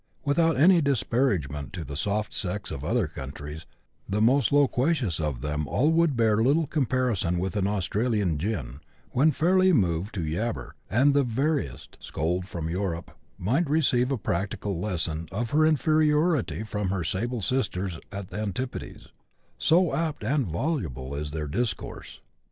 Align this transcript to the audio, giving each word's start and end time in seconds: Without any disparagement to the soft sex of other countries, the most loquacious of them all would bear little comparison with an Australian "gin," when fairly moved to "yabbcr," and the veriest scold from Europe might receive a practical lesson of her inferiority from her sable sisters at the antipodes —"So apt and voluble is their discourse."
Without 0.25 0.57
any 0.57 0.81
disparagement 0.81 1.73
to 1.73 1.83
the 1.83 1.95
soft 1.95 2.33
sex 2.33 2.71
of 2.71 2.83
other 2.83 3.05
countries, 3.07 3.67
the 4.09 4.19
most 4.19 4.51
loquacious 4.51 5.19
of 5.19 5.41
them 5.41 5.67
all 5.67 5.91
would 5.91 6.17
bear 6.17 6.37
little 6.37 6.65
comparison 6.65 7.37
with 7.37 7.55
an 7.55 7.67
Australian 7.67 8.39
"gin," 8.39 8.79
when 9.11 9.29
fairly 9.29 9.71
moved 9.71 10.15
to 10.15 10.21
"yabbcr," 10.21 10.71
and 10.89 11.13
the 11.13 11.21
veriest 11.23 11.99
scold 11.99 12.47
from 12.47 12.67
Europe 12.67 13.11
might 13.37 13.69
receive 13.69 14.11
a 14.11 14.17
practical 14.17 14.79
lesson 14.79 15.29
of 15.31 15.51
her 15.51 15.67
inferiority 15.67 16.63
from 16.63 16.89
her 16.89 17.03
sable 17.03 17.43
sisters 17.43 17.99
at 18.11 18.29
the 18.31 18.37
antipodes 18.39 19.09
—"So 19.69 19.93
apt 19.93 20.23
and 20.23 20.47
voluble 20.47 21.13
is 21.13 21.29
their 21.29 21.45
discourse." 21.47 22.21